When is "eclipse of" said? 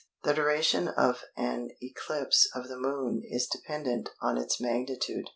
1.79-2.67